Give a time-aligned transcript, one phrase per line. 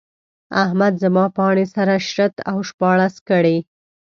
[0.63, 3.57] احمد زما پاڼې سره شرت او شپاړس کړې.